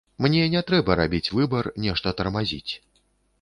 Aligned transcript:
Мне 0.25 0.45
не 0.53 0.61
трэба 0.71 0.95
рабіць 0.99 1.31
выбар, 1.41 1.69
нешта 1.85 2.15
тармазіць. 2.23 2.73